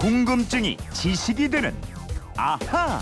[0.00, 1.74] 궁금증이 지식이 되는
[2.34, 3.00] 아하.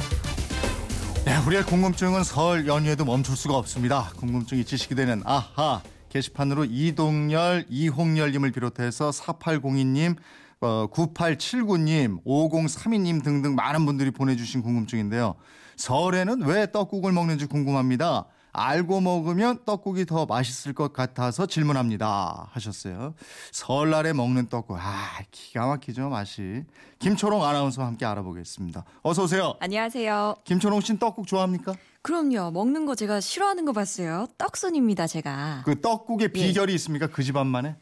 [1.25, 4.11] 네, 우리의 궁금증은 설 연휴에도 멈출 수가 없습니다.
[4.17, 10.17] 궁금증이 지식이 되는 아하 게시판으로 이동열, 이홍열님을 비롯해서 4802님,
[10.61, 15.37] 어, 9879님, 5032님 등등 많은 분들이 보내주신 궁금증인데요.
[15.77, 18.25] 설에는 왜 떡국을 먹는지 궁금합니다.
[18.59, 22.49] 알고 먹으면 떡국이 더 맛있을 것 같아서 질문합니다.
[22.51, 23.15] 하셨어요.
[23.53, 24.77] 설날에 먹는 떡국.
[24.79, 26.65] 아, 기가 막히죠, 맛이.
[26.99, 28.85] 김초롱 아나운서와 함께 알아보겠습니다.
[29.03, 29.55] 어서 오세요.
[29.61, 30.37] 안녕하세요.
[30.45, 31.75] 김초롱 씨는 떡국 좋아합니까?
[32.03, 32.51] 그럼요.
[32.51, 34.27] 먹는 거 제가 싫어하는 거 봤어요.
[34.39, 35.63] 떡순입니다, 제가.
[35.65, 37.07] 그 떡국의 비결이 있습니까?
[37.07, 37.77] 그 집안만에?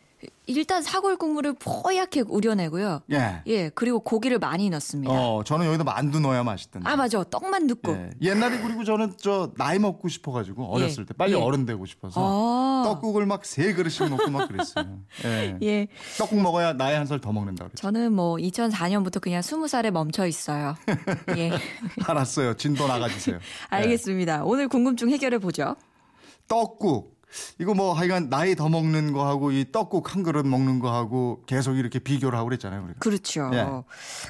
[0.47, 3.01] 일단 사골 국물을 뽀얗게 우려내고요.
[3.13, 3.43] 예.
[3.49, 5.13] 예, 그리고 고기를 많이 넣습니다.
[5.13, 6.89] 어, 저는 여기다 만두 넣어야 맛있던데.
[6.89, 7.23] 아, 맞아.
[7.25, 7.93] 떡만 넣고.
[7.93, 8.11] 예.
[8.23, 11.37] 옛날에 그리고 저는 저 나이 먹고 싶어 가지고 어렸을 때 빨리 예.
[11.37, 12.83] 어른 되고 싶어서 아.
[12.87, 14.99] 떡국을 막 세 그릇씩 먹고 막 그랬어요.
[15.25, 15.59] 예.
[15.63, 15.89] 예.
[16.17, 17.81] 떡국 먹어야 나이 한 살 더 먹는다 그랬죠.
[17.83, 20.77] 저는 뭐 2004년부터 그냥 20살에 멈춰 있어요.
[21.37, 21.51] 예.
[22.07, 22.55] 알았어요.
[22.55, 23.37] 진도 나가 주세요.
[23.37, 23.41] 예.
[23.77, 24.45] 알겠습니다.
[24.45, 25.75] 오늘 궁금증 해결해 보죠.
[26.49, 27.16] 떡국.
[27.61, 31.43] 이거 뭐 하여간 나이 더 먹는 거 하고 이 떡국 한 그릇 먹는 거 하고
[31.47, 32.83] 계속 이렇게 비교를 하고 그랬잖아요.
[32.85, 32.99] 우리가.
[32.99, 33.51] 그렇죠.
[33.53, 33.67] 예.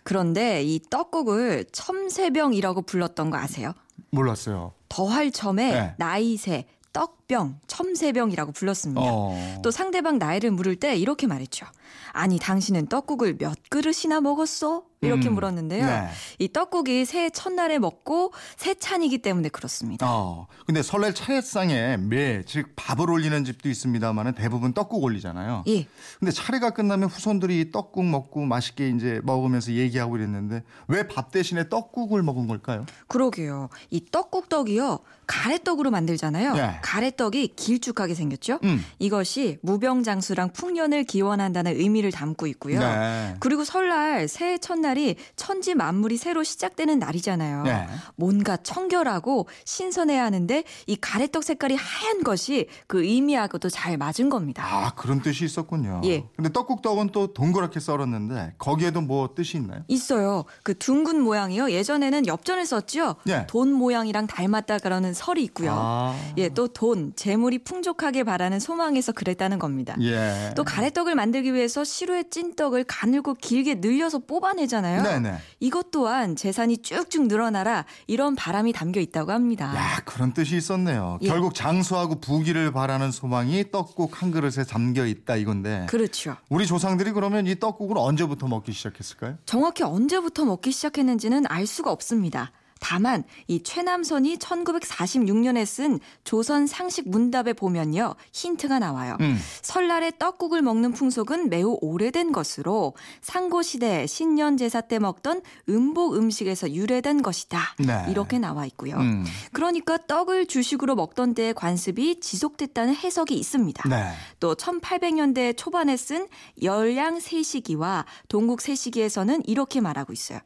[0.04, 3.72] 그런데 이 떡국을 첨세병이라고 불렀던 거 아세요?
[4.10, 4.72] 몰랐어요.
[4.88, 5.94] 더할 첨에 예.
[5.98, 9.00] 나이새, 떡 병, 첨세병이라고 불렀습니다.
[9.04, 9.60] 어.
[9.62, 11.66] 또 상대방 나이를 물을 때 이렇게 말했죠.
[12.12, 14.84] 아니, 당신은 떡국을 몇 그릇이나 먹었어?
[15.02, 15.84] 이렇게 음, 물었는데요.
[15.84, 16.08] 네.
[16.38, 20.06] 이 떡국이 새해 첫날에 먹고 새찬이기 때문에 그렇습니다.
[20.10, 20.46] 어.
[20.66, 25.64] 근데 설날 차례상에 매, 즉 밥을 올리는 집도 있습니다만 대부분 떡국 올리잖아요.
[25.68, 25.86] 예.
[26.18, 31.68] 근데 차례가 끝나면 후손들이 이 떡국 먹고 맛있게 이제 먹으면서 얘기하고 이랬는데 왜 밥 대신에
[31.68, 32.86] 떡국을 먹은 걸까요?
[33.06, 33.68] 그러게요.
[33.90, 35.00] 이 떡국 떡이요.
[35.26, 36.54] 가래떡으로 만들잖아요.
[36.54, 36.78] 네.
[36.82, 38.58] 가래 떡이 길쭉하게 생겼죠.
[38.64, 38.84] 음.
[38.98, 42.78] 이것이 무병장수랑 풍년을 기원한다는 의미를 담고 있고요.
[42.80, 43.34] 네.
[43.40, 47.62] 그리고 설날 새해 첫날이 천지 만물이 새로 시작되는 날이잖아요.
[47.64, 47.86] 네.
[48.16, 54.64] 뭔가 청결하고 신선해야 하는데 이 가래떡 색깔이 하얀 것이 그 의미하고도 잘 맞은 겁니다.
[54.66, 56.00] 아, 그런 뜻이 있었군요.
[56.04, 56.24] 예.
[56.36, 59.82] 근데 떡국떡은 또 동그랗게 썰었는데 거기에도 뭐 뜻이 있나요?
[59.88, 60.44] 있어요.
[60.62, 61.70] 그 둥근 모양이요.
[61.70, 63.16] 예전에는 엽전을 썼죠.
[63.28, 63.46] 예.
[63.48, 65.72] 돈 모양이랑 닮았다 그러는 설이 있고요.
[65.74, 66.16] 아.
[66.36, 69.96] 예, 또 돈, 재물이 풍족하게 바라는 소망에서 그랬다는 겁니다.
[70.00, 70.52] 예.
[70.56, 75.02] 또 가래떡을 만들기 위해서 시루에 찐 떡을 가늘고 길게 늘려서 뽑아내잖아요.
[75.02, 75.38] 네네.
[75.60, 79.74] 이것 또한 재산이 쭉쭉 늘어나라 이런 바람이 담겨 있다고 합니다.
[79.76, 81.18] 야, 그런 뜻이 있었네요.
[81.22, 81.28] 예.
[81.28, 85.86] 결국 장수하고 부귀를 바라는 소망이 떡국 한 그릇에 담겨 있다 이건데.
[85.88, 86.36] 그렇죠.
[86.48, 89.36] 우리 조상들이 그러면 이 떡국을 언제부터 먹기 시작했을까요?
[89.46, 92.52] 정확히 언제부터 먹기 시작했는지는 알 수가 없습니다.
[92.80, 99.16] 다만 이 최남선이 1946년에 쓴 조선 상식 문답에 보면요 힌트가 나와요.
[99.20, 99.38] 음.
[99.62, 106.72] 설날에 떡국을 먹는 풍속은 매우 오래된 것으로 상고 시대 신년 제사 때 먹던 음복 음식에서
[106.72, 107.74] 유래된 것이다.
[107.78, 108.04] 네.
[108.10, 108.96] 이렇게 나와 있고요.
[108.96, 109.24] 음.
[109.52, 113.88] 그러니까 떡을 주식으로 먹던 때의 관습이 지속됐다는 해석이 있습니다.
[113.88, 114.12] 네.
[114.40, 116.28] 또 1800년대 초반에 쓴
[116.62, 120.40] 열량 세시기와 동국 세시기에서는 이렇게 말하고 있어요.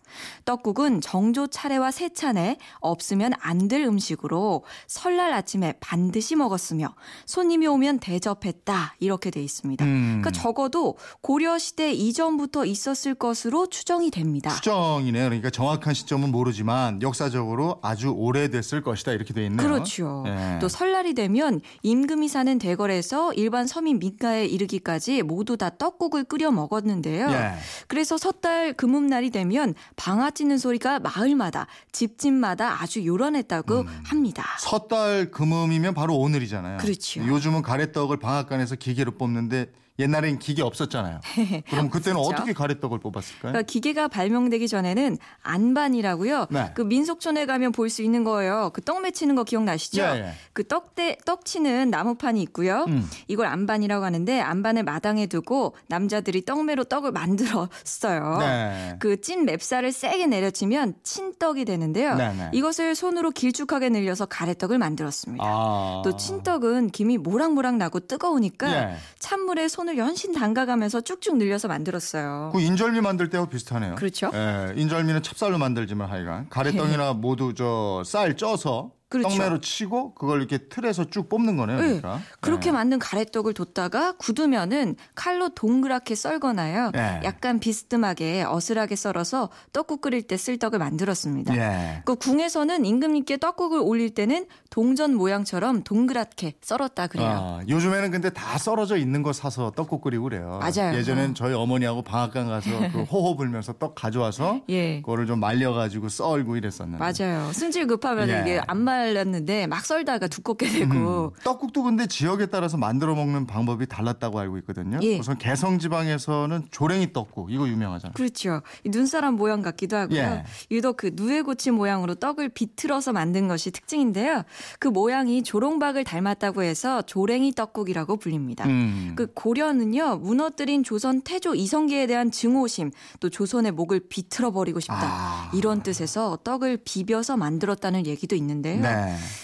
[0.45, 6.95] 떡국은 정조 차례와 세 찬에 없으면 안 될 음식으로 설날 아침에 반드시 먹었으며
[7.27, 9.85] 손님이 오면 대접했다 이렇게 돼 있습니다.
[9.85, 10.21] 음.
[10.23, 14.51] 그러니까 적어도 고려 시대 이전부터 있었을 것으로 추정이 됩니다.
[14.51, 15.25] 추정이네요.
[15.27, 19.65] 그러니까 정확한 시점은 모르지만 역사적으로 아주 오래됐을 것이다 이렇게 돼 있네요.
[19.65, 20.25] 그렇죠.
[20.27, 20.59] 예.
[20.61, 27.31] 또 설날이 되면 임금이 사는 대궐에서 일반 서민 민가에 이르기까지 모두 다 떡국을 끓여 먹었는데요.
[27.31, 27.53] 예.
[27.87, 34.01] 그래서 섣달 금음날이 되면 방아 찌는 소리가 마을마다 집 집마다 아주 요란했다고 음.
[34.05, 34.45] 합니다.
[34.59, 36.79] 섣달 금음이면 바로 오늘이잖아요.
[36.79, 37.27] 그렇죠.
[37.27, 41.21] 요즘은 가래떡을 방앗간에서 기계로 뽑는데 옛날엔 기계 없었잖아요.
[41.71, 42.19] 그럼 그때는.
[42.21, 43.53] 어떻게 가래떡을 뽑았을까요?
[43.53, 46.47] 그러니까 기계가 발명되기 전에는 안반이라고요.
[46.51, 46.71] 네.
[46.75, 48.71] 그 민속촌에 가면 볼 수 있는 거예요.
[48.73, 50.01] 그떡 맺히는 거 기억나시죠?
[50.03, 50.33] 예, 예.
[50.53, 52.85] 그 떡대 떡 치는 나무판이 있고요.
[52.87, 53.09] 음.
[53.27, 58.39] 이걸 안반이라고 하는데 안반을 마당에 두고 남자들이 떡매로 떡을 만들었어요.
[58.39, 58.97] 네.
[59.01, 62.15] 그찐 맵쌀을 세게 내려치면 친떡이 되는데요.
[62.15, 62.51] 네, 네.
[62.53, 65.45] 이것을 손으로 길쭉하게 늘려서 가래떡을 만들었습니다.
[65.45, 66.03] 아.
[66.05, 68.97] 또 친떡은 김이 모락모락 나고 뜨거우니까 예.
[69.19, 72.51] 찬물에 손을 연신 담가가면서 쭉쭉 늘려서 만들었어요.
[72.53, 73.95] 그 인절미 만들 때하고 비슷하네요.
[73.97, 74.31] 그렇죠.
[74.35, 79.29] 예, 인절미는 찹쌀로 만들지만 하여간 가래떡이나 모두 저 쌀 쪄서 그렇죠.
[79.29, 81.77] 떡매로 치고 그걸 이렇게 틀에서 쭉 뽑는 거네요.
[81.79, 81.87] 네.
[81.87, 82.21] 그러니까.
[82.41, 82.73] 그렇게 네.
[82.73, 86.93] 만든 가래떡을 뒀다가 굳으면은 칼로 동그랗게 썰거나요.
[86.95, 87.21] 네.
[87.25, 91.55] 약간 비스듬하게 어슬하게 썰어서 떡국 끓일 때 쓸 떡을 만들었습니다.
[91.57, 92.03] 예.
[92.07, 97.29] 그 궁에서는 임금님께 떡국을 올릴 때는 동전 모양처럼 동그랗게 썰었다 그래요.
[97.29, 100.61] 아, 요즘에는 근데 다 썰어져 있는 거 사서 떡국 끓이고 그래요.
[100.63, 100.97] 맞아요.
[100.97, 101.35] 예전엔 어.
[101.35, 105.01] 저희 어머니하고 방앗간 가서 그 호호 불면서 떡 가져와서 예.
[105.03, 106.99] 그거를 좀 말려가지고 썰고 이랬었는데.
[106.99, 107.53] 맞아요.
[107.53, 108.41] 승질 급하면 예.
[108.41, 111.33] 이게 안말 렸는데 막 썰다가 두껍게 되고.
[111.35, 114.99] 음, 떡국도 근데 지역에 따라서 만들어 먹는 방법이 달랐다고 알고 있거든요.
[115.03, 115.19] 예.
[115.19, 118.15] 우선 개성 지방에서는 조랭이 떡국 이거 유명하잖아요.
[118.15, 118.63] 그렇죠.
[118.85, 120.19] 이 눈사람 모양 같기도 하고요.
[120.19, 120.45] 예.
[120.71, 124.43] 유독 그 누에고치 모양으로 떡을 비틀어서 만든 것이 특징인데요.
[124.79, 128.67] 그 모양이 조롱박을 닮았다고 해서 조랭이 떡국이라고 불립니다.
[128.67, 129.15] 음.
[129.17, 135.51] 그 고려는요 무너뜨린 조선 태조 이성계에 대한 증오심 또 조선의 목을 비틀어 버리고 싶다 아.
[135.55, 138.81] 이런 뜻에서 떡을 비벼서 만들었다는 얘기도 있는데요.
[138.81, 138.89] 네.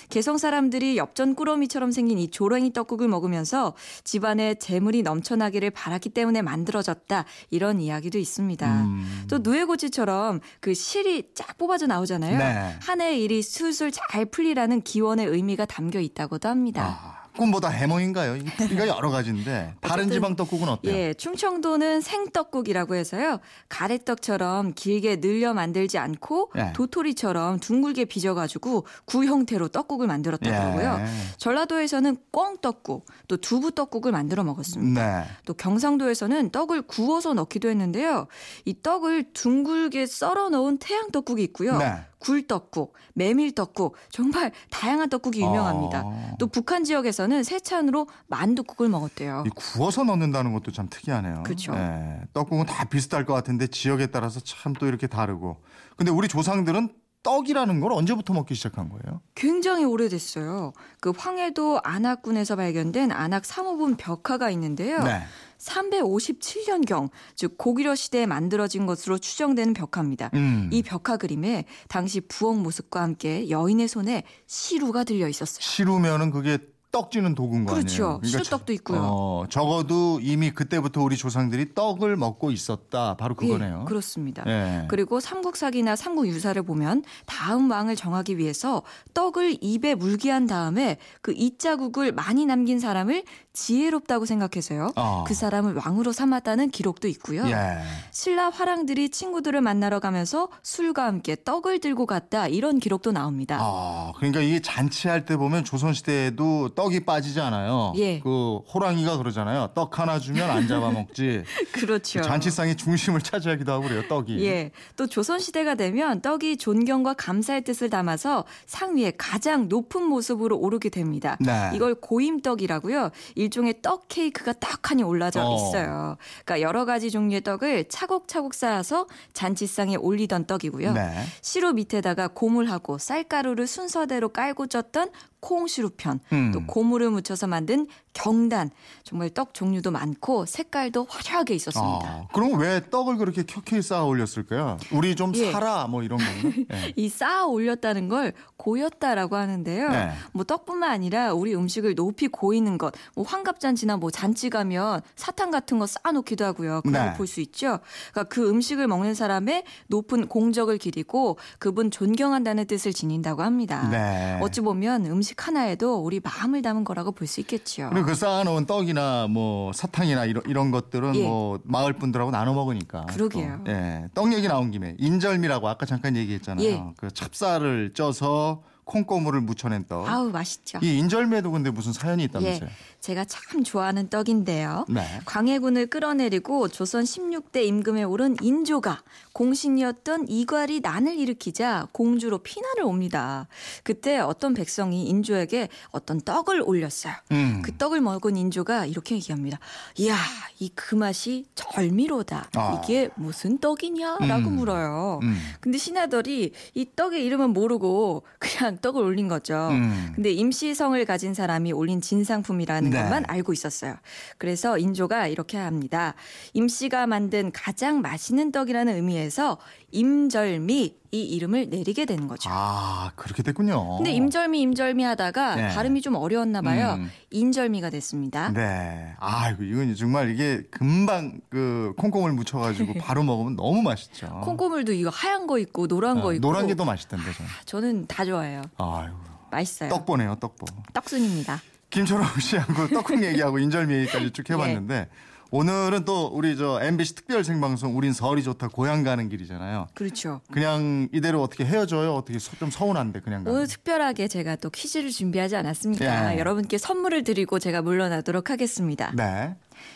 [0.08, 7.24] 개성 사람들이 엽전 꾸러미처럼 생긴 이 조랭이 떡국을 먹으면서 집안에 재물이 넘쳐나기를 바랐기 때문에 만들어졌다
[7.50, 8.82] 이런 이야기도 있습니다.
[8.82, 9.24] 음.
[9.28, 12.38] 또 누에고치처럼 그 실이 쫙 뽑아져 나오잖아요.
[12.38, 12.76] 네.
[12.80, 16.98] 한 해의 일이 술술 잘 풀리라는 기원의 의미가 담겨 있다고도 합니다.
[17.02, 18.38] 아, 꿈보다 해몽인가요?
[18.56, 20.94] 풀이가 여러 가지인데 다른 지방 떡국은 어때요?
[20.94, 23.38] 예, 충청도는 생떡국이라고 해서요.
[23.68, 26.72] 가래떡처럼 길게 늘려 만들지 않고 예.
[26.74, 30.98] 도토리처럼 둥글게 빚어가지고 구 형태로 떡국을 만들었다고요.
[31.00, 31.06] 예.
[31.38, 35.20] 전라도에서는 꿩떡국, 또 두부떡국을 만들어 먹었습니다.
[35.20, 35.26] 네.
[35.44, 38.26] 또 경상도에서는 떡을 구워서 넣기도 했는데요.
[38.64, 41.78] 이 떡을 둥글게 썰어 넣은 태양떡국이 있고요.
[41.78, 41.94] 네.
[42.18, 46.02] 굴떡국, 메밀떡국, 정말 다양한 떡국이 유명합니다.
[46.04, 46.36] 어.
[46.38, 49.44] 또 북한 지역에서는 세찬으로 만두국을 먹었대요.
[49.46, 51.42] 이 구워서 넣는다는 것도 참 특이하네요.
[51.44, 51.72] 그쵸.
[51.74, 55.62] 예, 떡국은 다 비슷할 것 같은데 지역에 따라서 참 또 이렇게 다르고.
[55.96, 56.90] 근데 우리 조상들은
[57.26, 59.20] 떡이라는 걸 언제부터 먹기 시작한 거예요?
[59.34, 60.72] 굉장히 오래됐어요.
[61.00, 65.02] 그 황해도 안악군에서 발견된 안악 사모분 벽화가 있는데요.
[65.02, 65.22] 네.
[65.58, 70.30] 357년경, 즉 고구려 시대에 만들어진 것으로 추정되는 벽화입니다.
[70.34, 70.70] 음.
[70.72, 75.60] 이 벽화 그림에 당시 부엌 모습과 함께 여인의 손에 시루가 들려 있었어요.
[75.60, 76.58] 시루면은 그게
[76.92, 78.04] 떡 찌는 도구인 거 그렇죠.
[78.04, 78.20] 아니에요?
[78.24, 79.00] 시루떡도 있고요.
[79.02, 83.16] 어, 적어도 이미 그때부터 우리 조상들이 떡을 먹고 있었다.
[83.16, 83.80] 바로 그거네요.
[83.82, 84.44] 예, 그렇습니다.
[84.46, 84.86] 예.
[84.88, 88.82] 그리고 삼국사기나 삼국유사를 보면 다음 왕을 정하기 위해서
[89.14, 93.24] 떡을 입에 물게 한 다음에 그 이 자국을 많이 남긴 사람을
[93.56, 94.90] 지혜롭다고 생각해서요.
[94.96, 95.24] 어.
[95.26, 97.46] 그 사람을 왕으로 삼았다는 기록도 있고요.
[97.48, 97.78] 예.
[98.10, 103.58] 신라 화랑들이 친구들을 만나러 가면서 술과 함께 떡을 들고 갔다 이런 기록도 나옵니다.
[103.58, 107.94] 아, 그러니까 이게 잔치할 때 보면 조선 시대에도 떡이 빠지지 않아요.
[107.96, 108.20] 예.
[108.20, 109.70] 그 호랑이가 그러잖아요.
[109.74, 111.42] 떡 하나 주면 안 잡아 먹지.
[111.72, 112.20] 그렇죠.
[112.20, 114.06] 잔치상의 중심을 차지하기도 하고 그래요.
[114.08, 114.44] 떡이.
[114.44, 114.70] 예.
[114.96, 120.90] 또 조선 시대가 되면 떡이 존경과 감사의 뜻을 담아서 상 위에 가장 높은 모습으로 오르게
[120.90, 121.38] 됩니다.
[121.40, 121.70] 네.
[121.74, 123.10] 이걸 고임떡이라고요.
[123.46, 125.54] 일종의 떡 케이크가 떡하니 올라져 어.
[125.54, 126.16] 있어요.
[126.44, 130.92] 그러니까 여러 가지 종류의 떡을 차곡차곡 쌓아서 잔치상에 올리던 떡이고요.
[130.92, 131.24] 네.
[131.40, 135.10] 시루 밑에다가 고물하고 쌀가루를 순서대로 깔고 쪘던
[135.40, 136.50] 콩시루편, 음.
[136.52, 138.70] 또 고물을 묻혀서 만든 경단,
[139.02, 142.08] 정말 떡 종류도 많고 색깔도 화려하게 있었습니다.
[142.08, 144.78] 아, 그럼 왜 떡을 그렇게 켜켜이 쌓아 올렸을까요?
[144.92, 145.52] 우리 좀 예.
[145.52, 146.56] 살아 뭐 이런 건가?
[146.72, 146.92] 예.
[146.96, 149.90] 이 쌓아 올렸다는 걸 고였다라고 하는데요.
[149.90, 150.10] 네.
[150.32, 155.78] 뭐 떡뿐만 아니라 우리 음식을 높이 고이는 것, 뭐 환갑잔치나 뭐 잔치 가면 사탕 같은
[155.78, 156.80] 거 쌓아놓기도 하고요.
[156.82, 157.10] 그런 네.
[157.10, 157.80] 거볼수 있죠.
[158.12, 163.88] 그러니까 그 음식을 먹는 사람의 높은 공적을 기리고 그분 존경한다는 뜻을 지닌다고 합니다.
[163.90, 164.38] 네.
[164.40, 167.88] 어찌 보면 음식 하나에도 우리 마음을 담은 거라고 볼 수 있겠죠.
[167.90, 171.24] 그리고 그 쌓아놓은 떡이나 뭐 사탕이나 이런 이런 것들은 예.
[171.26, 173.06] 뭐 마을 분들하고 나눠 먹으니까.
[173.06, 173.60] 그러게요.
[173.64, 173.72] 또.
[173.72, 174.04] 예.
[174.14, 176.64] 떡 얘기 나온 김에 인절미라고 아까 잠깐 얘기했잖아요.
[176.66, 176.82] 예.
[176.96, 180.08] 그 찹쌀을 쪄서 콩고물을 묻혀낸 떡.
[180.08, 180.78] 아우 맛있죠.
[180.80, 182.70] 이 인절미에도 근데 무슨 사연이 예, 있다면서요?
[183.00, 184.86] 제가 참 좋아하는 떡인데요.
[184.88, 185.20] 네.
[185.24, 189.02] 광해군을 끌어내리고 조선 16대 임금에 오른 인조가
[189.32, 193.48] 공신이었던 이괄이 난을 일으키자 공주로 피난을 옵니다.
[193.82, 197.12] 그때 어떤 백성이 인조에게 어떤 떡을 올렸어요.
[197.32, 197.62] 음.
[197.62, 199.58] 그 떡을 먹은 인조가 이렇게 얘기합니다.
[199.96, 200.16] 이야,
[200.60, 202.50] 이 그 맛이 절미로다.
[202.54, 202.80] 아.
[202.84, 204.56] 이게 무슨 떡이냐라고 음.
[204.56, 205.20] 물어요.
[205.22, 205.36] 음.
[205.60, 209.68] 근데 신하들이 이 떡의 이름은 모르고 그냥 떡을 올린 거죠.
[209.70, 210.12] 음.
[210.14, 213.02] 근데 임시성을 가진 사람이 올린 진상품이라는 네.
[213.02, 213.96] 것만 알고 있었어요.
[214.38, 216.14] 그래서 인조가 이렇게 합니다.
[216.54, 219.58] 임씨가 만든 가장 맛있는 떡이라는 의미에서
[220.00, 222.50] 임절미 이 이름을 내리게 되는 거죠.
[222.52, 223.96] 아 그렇게 됐군요.
[223.96, 225.68] 근데 임절미 임절미 하다가 네.
[225.74, 226.96] 발음이 좀 어려웠나 봐요.
[226.98, 227.10] 음.
[227.30, 228.50] 인절미가 됐습니다.
[228.52, 229.14] 네.
[229.18, 234.40] 아 이건 정말 이게 금방 그 콩콩을 묻혀가지고 바로 먹으면 너무 맛있죠.
[234.44, 237.50] 콩고물도 이거 하얀 거 있고 노란 거 어, 있고 노란 게 더 맛있던데 저는.
[237.64, 238.60] 저는 다 좋아해요.
[238.76, 239.08] 아유
[239.50, 239.88] 맛있어요.
[239.88, 240.66] 떡보네요, 떡보.
[240.92, 241.62] 떡순입니다.
[241.88, 245.08] 김철호 씨하고 떡국 얘기하고 인절미 얘기까지 쭉 해봤는데
[245.50, 249.88] 오늘은 또 우리 저 MBC 특별 생방송 우린 설이 좋다 고향 가는 길이잖아요.
[249.94, 250.40] 그렇죠.
[250.52, 252.14] 그냥 이대로 어떻게 헤어져요?
[252.14, 253.56] 어떻게 서- 좀 서운한데 그냥 가는.
[253.56, 256.34] 오늘 특별하게 제가 또 퀴즈를 준비하지 않았습니까?
[256.34, 256.38] 예.
[256.38, 259.12] 여러분께 선물을 드리고 제가 물러나도록 하겠습니다.
[259.14, 259.54] 네.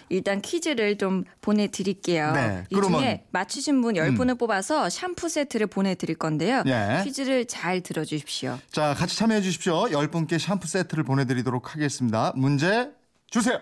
[0.09, 2.33] 일단 퀴즈를 좀 보내드릴게요.
[2.33, 3.03] 네, 이 그러면- 음.
[3.03, 6.63] 중에 맞추신 분 10분을 뽑아서 샴푸 세트를 보내드릴 건데요.
[6.67, 7.01] 예.
[7.05, 8.59] 퀴즈를 잘 들어주십시오.
[8.71, 9.87] 자, 같이 참여해 주십시오.
[9.91, 12.33] 10분께 샴푸 세트를 보내드리도록 하겠습니다.
[12.37, 12.91] 문제
[13.31, 13.59] 주세요.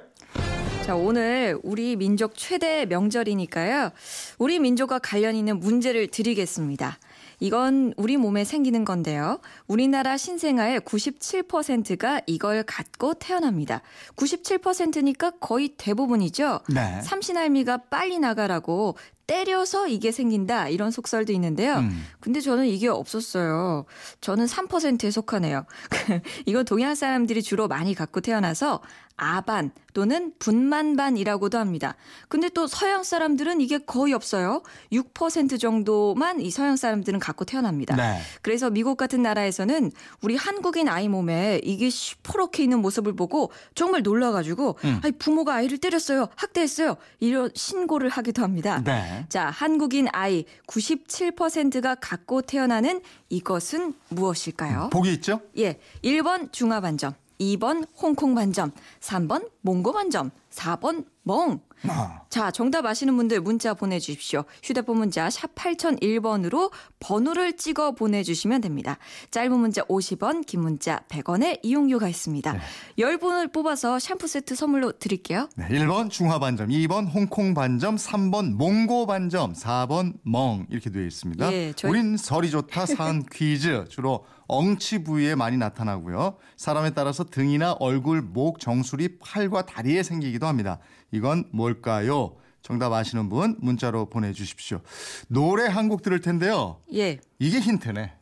[0.88, 3.90] 자, 오늘 우리 민족 최대 명절이니까요.
[4.38, 6.99] 우리 민족과 관련 있는 문제를 드리겠습니다.
[7.40, 9.38] 이건 우리 몸에 생기는 건데요.
[9.66, 13.83] 우리나라 신생아의 97%가 이걸 갖고 태어납니다.
[14.16, 16.61] 97%니까 거의 대부분이죠.
[16.73, 17.02] 네.
[17.02, 21.76] 삼신할미가 빨리 나가라고 때려서 이게 생긴다 이런 속설도 있는데요.
[21.76, 22.02] 음.
[22.18, 23.85] 근데 저는 이게 없었어요.
[24.23, 25.66] 저는 3%에 속하네요.
[26.47, 28.80] 이건 동양 사람들이 주로 많이 갖고 태어나서
[29.18, 31.96] 아반 또는 분만반이라고도 합니다.
[32.28, 34.62] 근데 또 서양 사람들은 이게 거의 없어요.
[34.92, 37.96] 6% 정도만 이 서양 사람들은 갖고 태어납니다.
[37.96, 38.20] 네.
[38.40, 39.90] 그래서 미국 같은 나라에서는
[40.22, 45.00] 우리 한국인 아이 몸에 이게 시퍼렇게 있는 모습을 보고 정말 놀라가지고 음.
[45.02, 48.82] 아니 부모가 아이를 때렸어요, 학대했어요 이런 신고를 하기도 합니다.
[48.84, 49.26] 네.
[49.28, 54.90] 자, 한국인 아이 97%가 갖고 태어나는 이것은 무엇일까요?
[54.92, 55.40] 보기 있죠?
[55.58, 55.80] 예.
[56.04, 61.61] 1번 중화반점, 2번 홍콩 반점, 3번 몽고 반점, 4번 멍.
[61.87, 62.23] 아.
[62.31, 64.45] 자, 정답 아시는 분들 문자 보내주십시오.
[64.64, 68.99] 휴대폰 문자 샵 8001번으로 번호를 찍어 보내주시면 됩니다.
[69.31, 72.52] 짧은 문자 50원, 긴 문자 100원의 이용료가 있습니다.
[72.52, 72.59] 네.
[72.99, 75.49] 10분을 뽑아서 샴푸 세트 선물로 드릴게요.
[75.57, 81.52] 네, 1번 중화 반점, 2번 홍콩 반점, 3번 몽고 반점, 4번 멍 이렇게 되어 있습니다.
[81.52, 86.37] 예, 저희- 우린 설이 좋다 사은 퀴즈 주로 엉치 부위에 많이 나타나고요.
[86.57, 90.78] 사람에 따라서 등이나 얼굴, 목, 정수리, 팔과 다리에 생기기도 합니다.
[91.11, 92.37] 이건 뭘까요?
[92.62, 94.80] 정답 아시는 분 문자로 보내주십시오.
[95.28, 96.80] 노래 한 곡 들을 텐데요.
[96.92, 97.18] 예.
[97.38, 98.12] 이게 힌트네.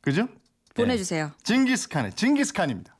[0.00, 0.28] 그죠?
[0.74, 1.26] 보내주세요.
[1.26, 1.32] 네.
[1.42, 2.96] 징기스칸의 징기스칸입니다.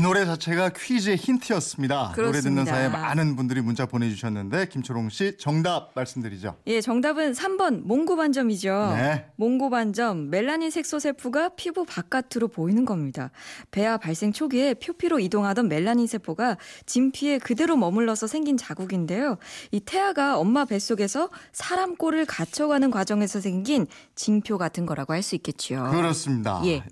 [0.00, 2.14] 이 노래 자체가 퀴즈의 힌트였습니다.
[2.16, 2.72] 노래 듣는 그렇습니다.
[2.72, 6.56] 사이에 많은 분들이 문자 보내주셨는데 김초롱 씨 정답 말씀드리죠.
[6.68, 8.94] 예, 정답은 3번 몽고 반점이죠.
[8.96, 9.26] 네.
[9.36, 13.30] 몽고 반점 멜라닌 색소 세포가 피부 바깥으로 보이는 겁니다.
[13.72, 19.36] 배아 발생 초기에 표피로 이동하던 멜라닌 세포가 진피에 그대로 머물러서 생긴 자국인데요.
[19.70, 25.90] 이 태아가 엄마 뱃속에서 사람 꼴을 갖춰가는 과정에서 생긴 징표 같은 거라고 할 수 있겠지요.
[25.90, 26.62] 그렇습니다.
[26.64, 26.82] 예.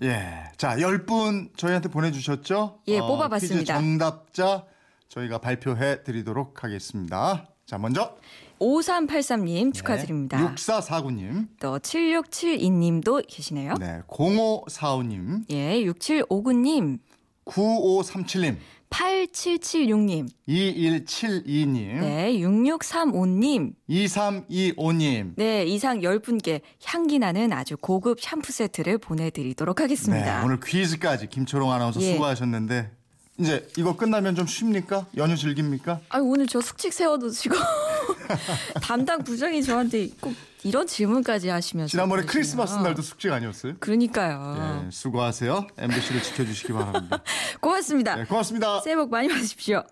[0.55, 2.79] 자, 10분 저희한테 보내주셨죠?
[2.98, 3.59] 어, 예, 뽑아봤습니다.
[3.59, 4.65] 퀴즈 정답자
[5.07, 7.47] 저희가 발표해 드리도록 하겠습니다.
[7.65, 8.15] 자, 먼저
[8.59, 10.37] 5383님 축하드립니다.
[10.37, 13.75] 네, 6449님, 또 7672님도 계시네요.
[13.79, 16.99] 네, 0545님, 예, 6759님,
[17.45, 18.57] 9537님,
[18.89, 25.33] 8776님, 2172님, 네, 6635님, 2325님.
[25.35, 30.39] 네, 이상 10분께 향기 나는 아주 고급 샴푸 세트를 보내드리도록 하겠습니다.
[30.39, 32.13] 네, 오늘 퀴즈까지 김초롱 아나운서 예.
[32.13, 32.91] 수고하셨는데
[33.39, 35.05] 이제 이거 끝나면 좀 쉽니까?
[35.15, 36.01] 연휴 즐깁니까?
[36.09, 37.55] 아유, 오늘 저 숙직 세워두시고
[38.81, 42.33] 담당 부장이 저한테 꼭 이런 질문까지 하시면서 지난번에 그러시네요.
[42.33, 43.75] 크리스마스 날도 숙제 아니었어요?
[43.79, 44.81] 그러니까요.
[44.83, 45.67] 네, 수고하세요.
[45.77, 47.23] MBC를 지켜주시기 바랍니다.
[47.61, 48.15] 고맙습니다.
[48.15, 48.81] 네, 고맙습니다.
[48.81, 49.83] 새해 복 많이 받으십시오.